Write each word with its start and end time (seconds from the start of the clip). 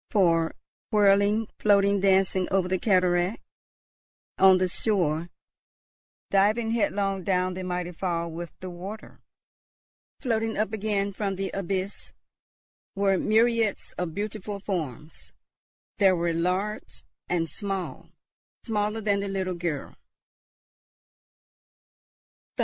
For, 0.09 0.55
whirling, 0.89 1.45
floating, 1.59 1.99
dancing 1.99 2.47
over 2.49 2.67
the 2.67 2.79
cataract, 2.79 3.39
on 4.39 4.57
the 4.57 4.67
shore, 4.67 5.29
diving 6.31 6.71
headlong 6.71 7.23
down 7.23 7.53
the 7.53 7.61
mighty 7.61 7.91
fall 7.91 8.31
with 8.31 8.49
the 8.61 8.69
water, 8.71 9.19
floating 10.19 10.57
up 10.57 10.73
again 10.73 11.13
from 11.13 11.35
the 11.35 11.51
abyss, 11.53 12.13
were 12.95 13.19
myriads 13.19 13.93
of 13.95 14.15
beautiful 14.15 14.59
forms. 14.59 15.33
There 15.99 16.15
were 16.15 16.33
large 16.33 17.03
and 17.29 17.47
small, 17.47 18.09
smaller 18.63 19.01
than 19.01 19.19
the 19.19 19.27
little 19.27 19.53
girl. 19.53 19.95